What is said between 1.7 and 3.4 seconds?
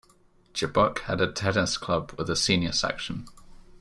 club with a senior section.